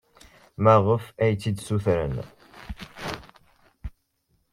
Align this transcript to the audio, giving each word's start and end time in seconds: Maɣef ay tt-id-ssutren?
Maɣef 0.63 1.03
ay 1.23 1.33
tt-id-ssutren? 1.35 2.15